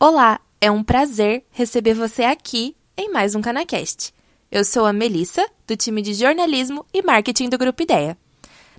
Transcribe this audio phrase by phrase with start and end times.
[0.00, 4.14] Olá, é um prazer receber você aqui em mais um Canacast.
[4.48, 8.16] Eu sou a Melissa, do time de jornalismo e marketing do Grupo Ideia.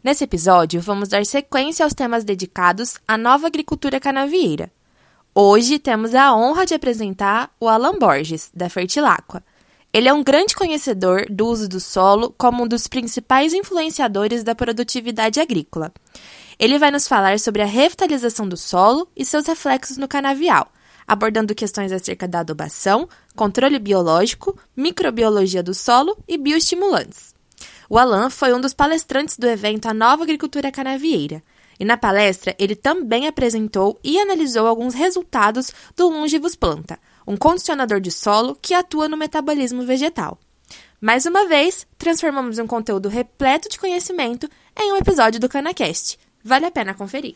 [0.01, 4.71] Nesse episódio, vamos dar sequência aos temas dedicados à nova agricultura canavieira.
[5.35, 9.43] Hoje temos a honra de apresentar o Alan Borges, da Fertilacqua.
[9.91, 14.55] Ele é um grande conhecedor do uso do solo como um dos principais influenciadores da
[14.55, 15.91] produtividade agrícola.
[16.57, 20.71] Ele vai nos falar sobre a revitalização do solo e seus reflexos no canavial,
[21.09, 27.33] abordando questões acerca da adubação, controle biológico, microbiologia do solo e bioestimulantes.
[27.89, 31.41] O Alan foi um dos palestrantes do evento A Nova Agricultura Canavieira,
[31.79, 37.99] e na palestra ele também apresentou e analisou alguns resultados do Longivus Planta, um condicionador
[37.99, 40.37] de solo que atua no metabolismo vegetal.
[41.01, 44.47] Mais uma vez, transformamos um conteúdo repleto de conhecimento
[44.79, 46.19] em um episódio do CanaCast.
[46.43, 47.35] Vale a pena conferir.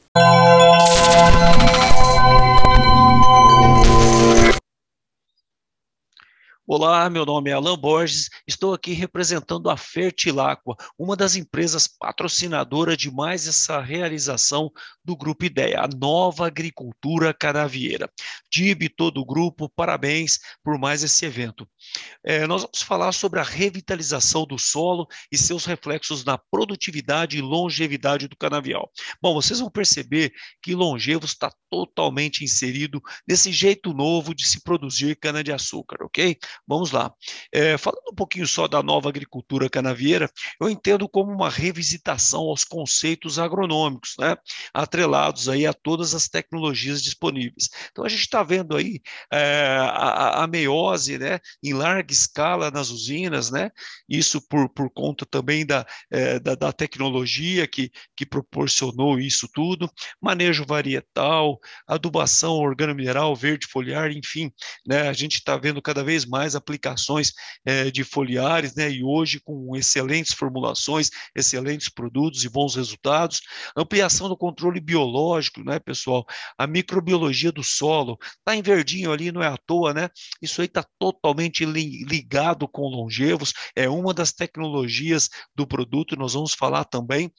[6.76, 12.98] Olá, meu nome é Alan Borges, estou aqui representando a Fertilacqua, uma das empresas patrocinadoras
[12.98, 14.72] de mais essa realização
[15.06, 18.10] do Grupo Ideia, a nova agricultura canavieira.
[18.52, 21.70] DIB, todo o grupo, parabéns por mais esse evento.
[22.24, 27.42] É, nós vamos falar sobre a revitalização do solo e seus reflexos na produtividade e
[27.42, 28.92] longevidade do canavial.
[29.22, 30.32] Bom, vocês vão perceber
[30.62, 36.38] que Longevos está totalmente inserido nesse jeito novo de se produzir cana-de-açúcar, ok?
[36.68, 37.12] Vamos lá.
[37.52, 40.30] É, falando um pouquinho só da nova agricultura canavieira,
[40.62, 44.36] eu entendo como uma revisitação aos conceitos agronômicos, né?
[44.74, 47.70] Atrelados aí a todas as tecnologias disponíveis.
[47.92, 51.40] Então a gente está vendo aí é, a, a meiose, né?
[51.64, 53.70] Em larga escala nas usinas, né?
[54.08, 59.90] Isso por, por conta também da, é, da, da tecnologia que, que proporcionou isso tudo,
[60.22, 64.52] manejo varietal, adubação organomineral, verde foliar, enfim,
[64.88, 65.10] né?
[65.10, 67.32] A gente está vendo cada vez mais mais aplicações
[67.66, 73.42] é, de foliares, né, e hoje com excelentes formulações, excelentes produtos e bons resultados.
[73.76, 76.26] Ampliação do controle biológico, né, pessoal?
[76.58, 80.10] A microbiologia do solo, está em verdinho ali, não é à toa, né?
[80.42, 86.34] Isso aí está totalmente li ligado com longevos, é uma das tecnologias do produto, nós
[86.34, 87.32] vamos falar também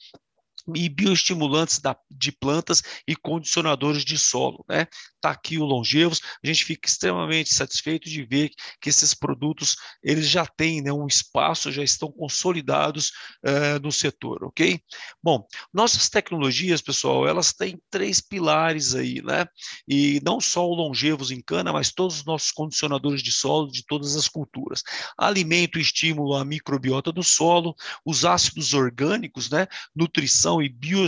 [0.73, 4.65] e bioestimulantes da, de plantas e condicionadores de solo.
[4.67, 4.87] Né?
[5.25, 10.29] Está aqui o Longevos, a gente fica extremamente satisfeito de ver que esses produtos eles
[10.29, 13.09] já têm né, um espaço, já estão consolidados
[13.43, 14.79] uh, no setor, ok?
[15.23, 15.43] Bom,
[15.73, 19.47] nossas tecnologias, pessoal, elas têm três pilares aí, né?
[19.87, 23.83] E não só o Longevos em cana, mas todos os nossos condicionadores de solo de
[23.83, 24.83] todas as culturas.
[25.17, 27.75] Alimento e estímulo à microbiota do solo,
[28.05, 29.65] os ácidos orgânicos, né?
[29.95, 31.07] Nutrição e, bio,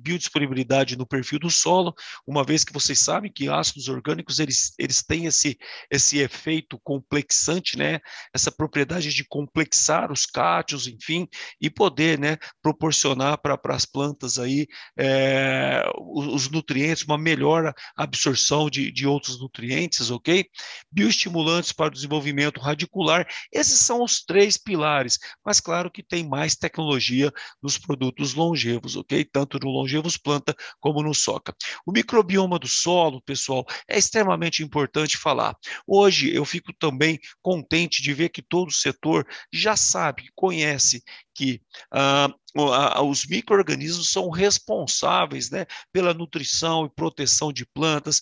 [0.00, 1.92] biodisponibilidade no perfil do solo,
[2.24, 5.58] uma vez que vocês sabem que ácidos orgânicos eles, eles têm esse,
[5.90, 8.00] esse efeito complexante, né?
[8.34, 11.28] essa propriedade de complexar os cátions, enfim,
[11.60, 18.68] e poder né, proporcionar para as plantas aí, é, os, os, nutrientes, uma melhor absorção
[18.68, 20.44] de, de outros nutrientes, ok?
[20.90, 26.56] Bioestimulantes para o desenvolvimento radicular, esses são os três pilares, mas claro que tem mais
[26.56, 29.24] tecnologia nos produtos longevos, ok?
[29.24, 31.54] Tanto no longevos planta como no soca.
[31.86, 35.54] O microbioma do solo, pessoal, é extremamente importante falar.
[35.86, 41.00] Hoje eu fico também contente de ver que todo o setor já sabe, conhece
[41.40, 48.20] que ah, os micro-organismos são responsáveis né, pela nutrição e proteção de plantas,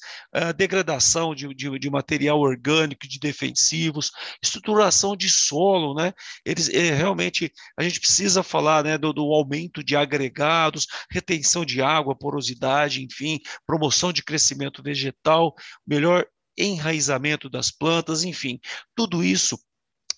[0.56, 6.12] degradação de, de, de, material orgânico, de defensivos, estruturação de solo, né?
[6.44, 11.82] Eles é, realmente a gente precisa falar né, do, do, aumento de agregados, retenção de
[11.82, 15.54] água, porosidade, enfim, promoção de crescimento vegetal,
[15.84, 16.24] melhor
[16.56, 18.60] enraizamento das plantas, enfim,
[18.94, 19.58] tudo isso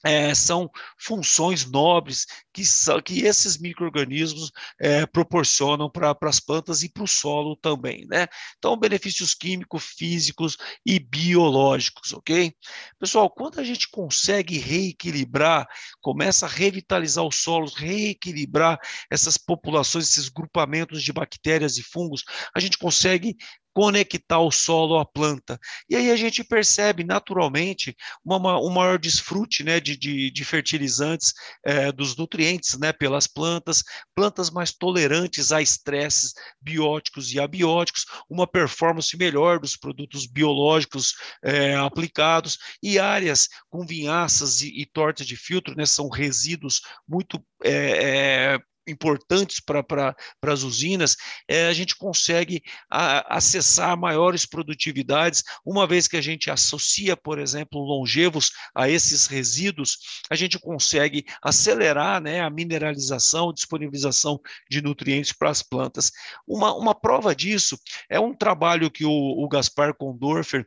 [0.05, 2.63] é, são funções nobres que,
[3.05, 4.51] que esses micro-organismos
[4.81, 8.27] é, proporcionam para as plantas e para o solo também, né?
[8.59, 12.53] Então, benefícios químicos, físicos e biológicos, ok?
[12.99, 15.67] Pessoal, quando a gente consegue reequilibrar,
[16.01, 18.79] começa a revitalizar os solos, reequilibrar
[19.11, 22.25] essas populações, esses grupamentos de bactérias e fungos,
[22.55, 23.37] a gente consegue
[23.73, 25.59] conectar o solo à planta.
[25.89, 31.33] E aí a gente percebe naturalmente uma, um maior desfrute né, de, de, de fertilizantes
[31.65, 33.83] é, dos nutrientes né, pelas plantas,
[34.15, 41.75] plantas mais tolerantes a estresses bióticos e abióticos, uma performance melhor dos produtos biológicos é,
[41.77, 48.59] aplicados e áreas com vinhaças e, e tortas de filtro, né, são resíduos muito é,
[48.87, 51.17] importantes para as usinas,
[51.49, 57.39] é, a gente consegue a, acessar maiores produtividades, uma vez que a gente associa, por
[57.39, 59.99] exemplo, longevos a esses resíduos,
[60.31, 64.41] a gente consegue acelerar né, a mineralização, disponibilização
[64.71, 66.11] de nutrientes para as plantas.
[66.47, 67.79] Uma, uma prova disso
[68.09, 70.67] é um trabalho que o, o Gaspar Condorfer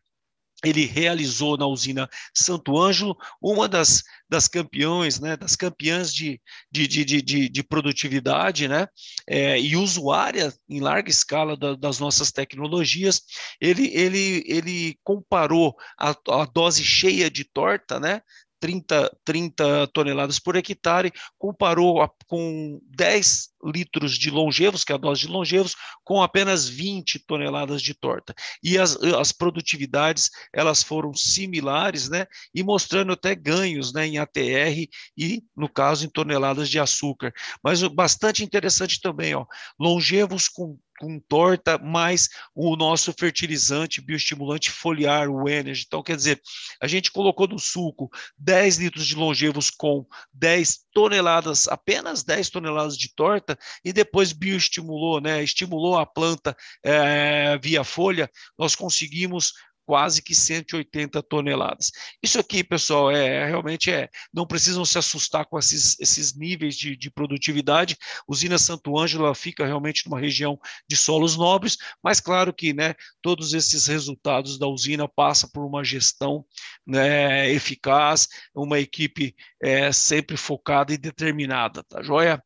[0.63, 6.87] ele realizou na usina Santo Ângelo, uma das, das campeões, né, das campeãs de, de,
[6.87, 8.87] de, de, de produtividade né,
[9.27, 13.21] é, e usuária em larga escala da, das nossas tecnologias,
[13.59, 18.21] ele, ele, ele comparou a, a dose cheia de torta, né,
[18.63, 24.97] 30, 30 toneladas por hectare, comparou a, com 10 litros de longevos, que é a
[24.97, 28.33] dose de longevos, com apenas 20 toneladas de torta.
[28.63, 32.25] E as, as produtividades, elas foram similares, né,
[32.55, 34.87] e mostrando até ganhos, né, em ATR
[35.17, 37.33] e, no caso, em toneladas de açúcar.
[37.61, 39.45] Mas bastante interessante também, ó,
[39.77, 45.83] longevos com com torta, mais o nosso fertilizante bioestimulante foliar, o Energy.
[45.85, 46.41] Então, quer dizer,
[46.81, 52.97] a gente colocou no suco 10 litros de longevos com 10 toneladas, apenas 10 toneladas
[52.97, 55.43] de torta, e depois bioestimulou, né?
[55.43, 59.51] Estimulou a planta é, via folha, nós conseguimos
[59.85, 61.91] quase que 180 toneladas.
[62.21, 64.09] Isso aqui, pessoal, é realmente é.
[64.33, 67.97] Não precisam se assustar com esses, esses níveis de, de produtividade.
[68.27, 73.53] Usina Santo Ângelo fica realmente numa região de solos nobres, mas claro que, né, todos
[73.53, 76.45] esses resultados da usina passam por uma gestão
[76.85, 82.41] né, eficaz, uma equipe é, sempre focada e determinada, tá joia?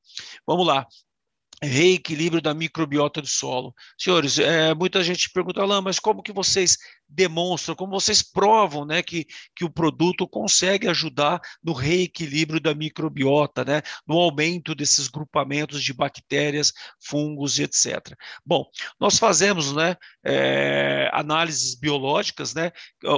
[0.45, 0.85] Vamos lá
[1.61, 3.73] reequilíbrio da microbiota do solo.
[3.97, 6.77] Senhores, é, muita gente pergunta, Alain, mas como que vocês
[7.09, 9.25] demonstram, como vocês provam né, que,
[9.55, 15.93] que o produto consegue ajudar no reequilíbrio da microbiota, né, no aumento desses grupamentos de
[15.93, 18.15] bactérias, fungos, etc.
[18.45, 18.65] Bom,
[18.99, 22.71] nós fazemos né, é, análises biológicas, né,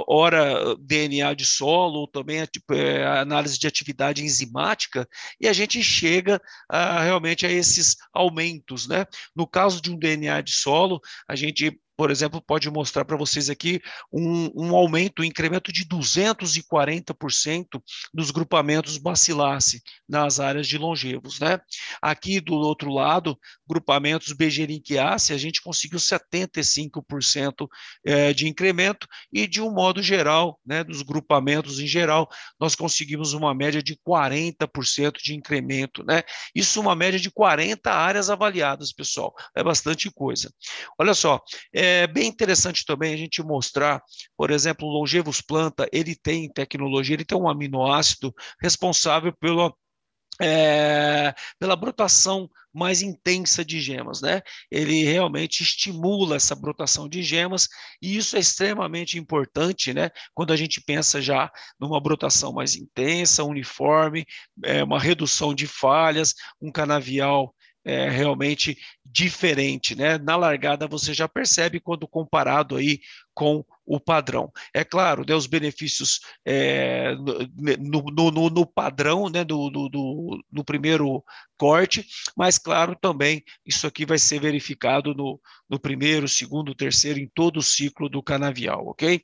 [0.06, 2.40] ora DNA de solo, também
[2.70, 5.08] é, análise de atividade enzimática,
[5.40, 8.86] e a gente chega a, realmente a esses aumentos.
[8.86, 9.04] Né?
[9.34, 13.50] No caso de um DNA de solo, a gente por exemplo, pode mostrar para vocês
[13.50, 13.78] aqui
[14.10, 17.78] um, um, aumento, um incremento de 240%
[18.14, 21.38] dos grupamentos bacilace nas áreas de longevos.
[21.38, 21.60] Né?
[22.00, 23.38] Aqui do outro lado,
[23.68, 27.68] grupamentos Begerinquiaceae, a gente conseguiu 75%
[28.02, 33.34] é, de incremento e, de um modo geral, né, dos grupamentos em geral, nós conseguimos
[33.34, 36.02] uma média de 40% de incremento.
[36.02, 36.22] Né?
[36.54, 39.34] Isso uma média de 40 áreas avaliadas, pessoal.
[39.54, 40.50] É bastante coisa.
[40.98, 41.38] Olha só,
[41.74, 44.02] é, é bem interessante também a gente mostrar,
[44.36, 49.72] por exemplo, o Longevos Planta, ele tem tecnologia, ele tem um aminoácido responsável pela
[50.40, 54.40] é, pela brotação mais intensa de gemas, né?
[54.70, 57.68] Ele realmente estimula essa brotação de gemas
[58.00, 60.10] e isso é extremamente importante, né?
[60.32, 64.24] Quando a gente pensa já numa brotação mais intensa, uniforme,
[64.64, 67.54] é, uma redução de falhas, um canavial
[67.84, 70.18] é, realmente diferente, né?
[70.18, 73.00] Na largada você já percebe quando comparado aí
[73.34, 74.52] com o padrão.
[74.72, 77.14] É claro, né, os benefícios é,
[77.78, 79.88] no, no, no, no, padrão, né, do, do,
[80.48, 81.24] do, primeiro
[81.56, 82.06] corte,
[82.36, 87.56] mas claro também isso aqui vai ser verificado no, no primeiro, segundo, terceiro, em todo
[87.56, 89.22] o ciclo do canavial, ok?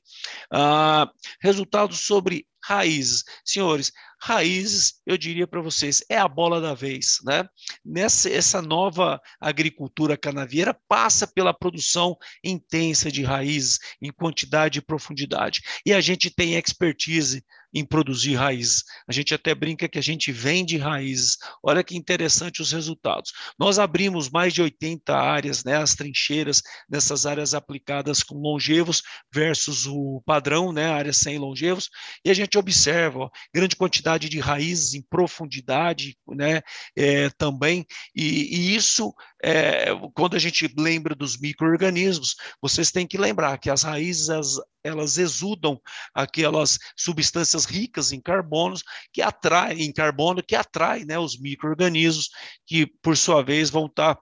[0.51, 1.09] Ah,
[1.39, 3.23] resultados sobre raízes.
[3.45, 7.47] Senhores, raízes, eu diria para vocês, é a bola da vez, né?
[7.85, 15.61] Nessa essa nova agricultura canavieira passa pela produção intensa de raízes em quantidade e profundidade.
[15.85, 17.43] E a gente tem expertise
[17.73, 18.83] em produzir raízes.
[19.07, 21.37] A gente até brinca que a gente vende raízes.
[21.63, 23.31] Olha que interessante os resultados.
[23.59, 29.85] Nós abrimos mais de 80 áreas, né, as trincheiras nessas áreas aplicadas com longevos versus
[29.85, 31.89] o padrão, né, áreas sem longevos,
[32.23, 36.61] e a gente observa ó, grande quantidade de raízes em profundidade, né,
[36.95, 43.17] é, também, e, e isso, é, quando a gente lembra dos micro-organismos, vocês têm que
[43.17, 45.79] lembrar que as raízes, as, elas exudam
[46.13, 48.75] aquelas substâncias ricas em carbono
[49.13, 52.29] que atraem em carbono que atrai né, os micro-organismos
[52.65, 54.21] que por sua vez vão estar tá,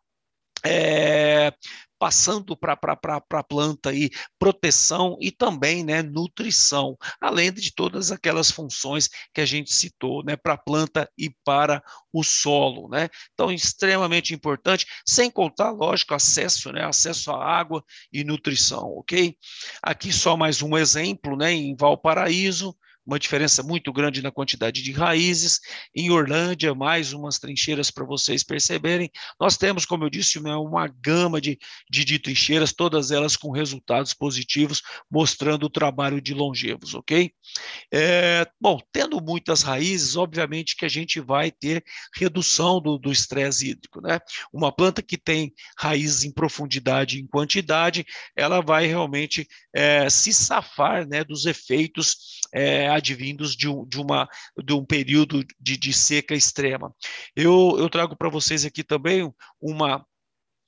[0.66, 1.54] é,
[1.98, 2.78] passando para
[3.32, 9.46] a planta aí proteção e também né, nutrição, além de todas aquelas funções que a
[9.46, 12.90] gente citou né, para a planta e para o solo.
[12.90, 13.10] Né?
[13.34, 19.36] Então, extremamente importante, sem contar, lógico, acesso, né, acesso à água e nutrição, ok?
[19.82, 24.92] Aqui só mais um exemplo, né, em Valparaíso, uma diferença muito grande na quantidade de
[24.92, 25.60] raízes.
[25.96, 29.12] Em Orlândia, mais umas trincheiras para vocês perceberem.
[29.40, 31.60] Nós temos, como eu disse, uma, uma gama de,
[31.90, 37.32] de, de, trincheiras, todas elas com resultados positivos, mostrando o trabalho de longevos, ok?
[37.94, 41.84] É, bom, tendo muitas raízes, obviamente que a gente vai ter
[42.16, 44.20] redução do estresse hídrico, né?
[44.52, 50.34] Uma planta que tem raízes em profundidade e em quantidade, ela vai realmente é, se
[50.34, 54.28] safar né, dos efeitos é, advindos de um, de, uma,
[54.64, 56.94] de um período de, de seca extrema.
[57.36, 60.06] Eu, eu trago para vocês aqui também uma,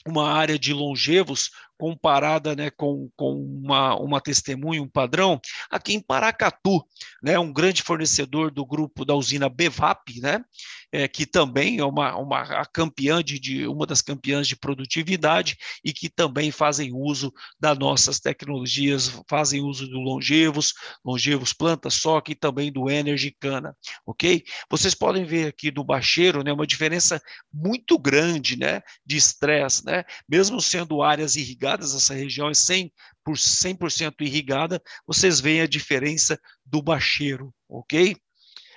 [0.06, 6.02] uma área de longevos comparada né, com, com uma, uma testemunha, um padrão, aqui em
[6.02, 6.84] Paracatu,
[7.22, 10.44] né, um grande fornecedor do grupo da usina Bevap, né,
[10.92, 15.58] é, que também é uma, uma a campeã de, de, uma das campeãs de produtividade
[15.84, 20.74] e que também fazem uso das nossas tecnologias, fazem uso do longevos,
[21.06, 24.44] longevos planta soca e também do energy cana, ok?
[24.70, 27.22] Vocês podem ver aqui no bacheiro, né, uma diferença
[27.54, 32.92] muito grande, né, de estresse, né, mesmo sendo áreas irrigadas essa região é 100%,
[33.24, 38.16] por 100% irrigada, vocês veem a diferença do bacheiro, ok?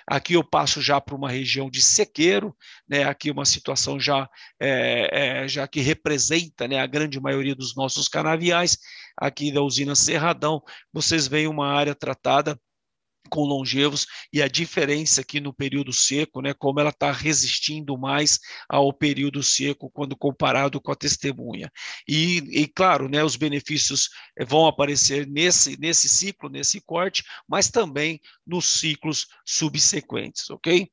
[0.07, 2.55] Aqui eu passo já para uma região de sequeiro,
[2.89, 3.03] né?
[3.03, 4.27] aqui uma situação já,
[4.59, 8.77] é, é, já que representa né, a grande maioria dos nossos canaviais,
[9.15, 12.59] aqui da usina Cerradão, vocês veem uma área tratada
[13.29, 18.39] com longevos e a diferença aqui no período seco, né, como ela está resistindo mais
[18.67, 21.71] ao período seco quando comparado com a testemunha.
[22.07, 27.69] E, e, claro, né, os benefícios eh, vão aparecer nesse, nesse ciclo, nesse corte, mas
[27.69, 30.89] também nos ciclos subsequentes, ok?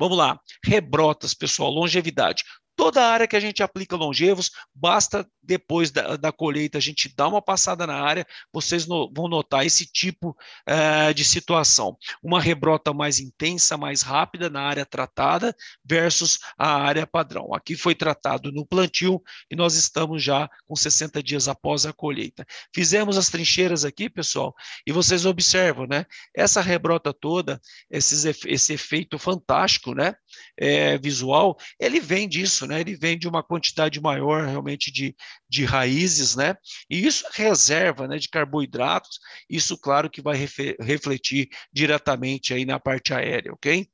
[0.00, 2.42] Vamos lá, rebrotas, pessoal, longevidade.
[2.80, 7.28] Toda área que a gente aplica longevos, basta depois da, da colheita a gente dar
[7.28, 10.34] uma passada na área, vocês no, vão notar esse tipo
[10.64, 11.94] é, de situação.
[12.22, 17.52] Uma rebrota mais intensa, mais rápida na área tratada versus a área padrão.
[17.52, 19.20] Aqui foi tratado no plantio
[19.50, 22.46] e nós estamos já com 60 dias após a colheita.
[22.74, 24.54] Fizemos as trincheiras aqui, pessoal,
[24.86, 26.06] e vocês observam, né?
[26.34, 27.60] Essa rebrota toda,
[27.90, 30.14] esses, esse efeito fantástico, né?
[30.56, 32.80] É, visual, ele vem disso, né?
[32.80, 35.14] Ele vem de uma quantidade maior realmente de,
[35.48, 36.54] de raízes, né?
[36.88, 39.18] E isso é reserva, né, de carboidratos.
[39.48, 40.36] Isso, claro, que vai
[40.80, 43.88] refletir diretamente aí na parte aérea, ok?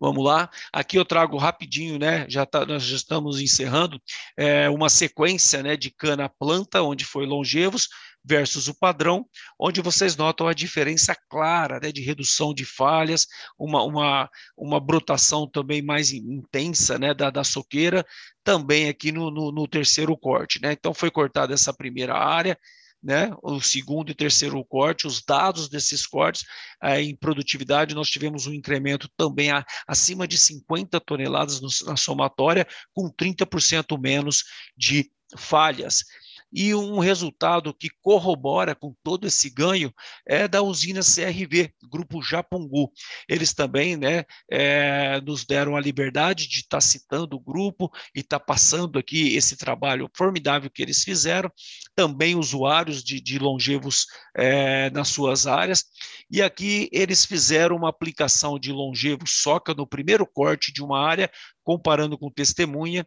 [0.00, 0.48] Vamos lá.
[0.72, 2.24] Aqui eu trago rapidinho, né?
[2.28, 4.00] Já tá, nós já estamos encerrando
[4.36, 7.88] é, uma sequência, né, de cana planta, onde foi longevos
[8.24, 9.26] versus o padrão,
[9.58, 13.26] onde vocês notam a diferença clara, né, de redução de falhas,
[13.58, 18.04] uma, uma, uma brotação também mais intensa, né, da, da soqueira,
[18.44, 20.72] também aqui no, no, no terceiro corte, né?
[20.72, 22.58] Então foi cortada essa primeira área,
[23.02, 26.44] né, o segundo e terceiro corte, os dados desses cortes
[26.82, 31.96] eh, em produtividade, nós tivemos um incremento também a, acima de 50 toneladas no, na
[31.96, 34.44] somatória, com 30% menos
[34.76, 36.04] de falhas.
[36.52, 39.92] E um resultado que corrobora com todo esse ganho
[40.26, 42.90] é da usina CRV, Grupo Japungu.
[43.28, 48.20] Eles também né, é, nos deram a liberdade de estar tá citando o grupo e
[48.20, 51.50] estar tá passando aqui esse trabalho formidável que eles fizeram.
[51.94, 55.84] Também usuários de, de longevos é, nas suas áreas.
[56.30, 61.30] E aqui eles fizeram uma aplicação de longevo soca no primeiro corte de uma área,
[61.68, 63.06] comparando com testemunha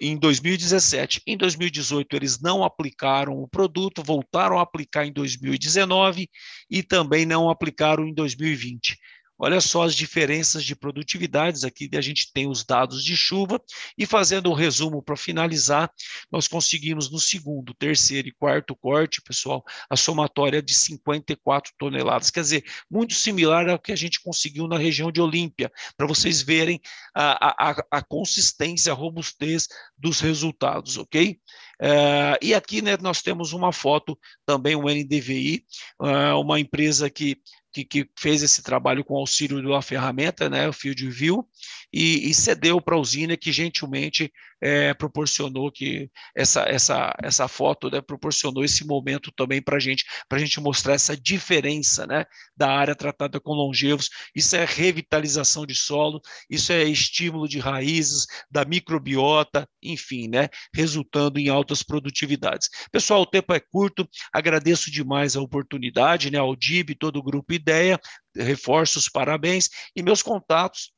[0.00, 1.20] em 2017.
[1.26, 6.26] Em 2018, eles não aplicaram o produto, voltaram a aplicar em 2019
[6.70, 8.96] e também não aplicaram em 2020.
[9.44, 11.64] Olha só as diferenças de produtividades.
[11.64, 13.60] Aqui a gente tem os dados de chuva
[13.98, 15.90] e fazendo um resumo para finalizar,
[16.30, 22.30] nós conseguimos no segundo, terceiro e quarto corte, pessoal, a somatória de 54 toneladas.
[22.30, 26.40] Quer dizer, muito similar ao que a gente conseguiu na região de Olímpia, para vocês
[26.40, 26.80] verem
[27.12, 29.66] a, a, a consistência, a robustez
[29.98, 31.40] dos resultados, ok?
[31.82, 35.64] Uh, e aqui né, nós temos uma foto também, um NDVI,
[36.00, 37.38] uh, é, uma empresa que
[37.72, 41.48] que, que, fez esse trabalho com auxílio de uma ferramenta, né, o Field View,
[41.92, 47.90] e, e cedeu para a usina que gentilmente é, proporcionou que essa, essa, essa foto
[47.90, 52.24] né, proporcionou esse momento também para a gente, para a gente mostrar essa diferença né,
[52.56, 54.08] da área tratada com longevos.
[54.34, 61.40] Isso é revitalização de solo, isso é estímulo de raízes, da microbiota, enfim, né, resultando
[61.40, 62.68] em altas produtividades.
[62.92, 67.52] Pessoal, o tempo é curto, agradeço demais a oportunidade, né, ao DIB, todo o grupo
[67.52, 68.00] Ideia,
[68.36, 70.92] reforço os parabéns e meus contatos